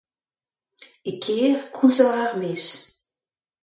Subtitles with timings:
[1.09, 2.65] E kêr koulz ha war ar maez.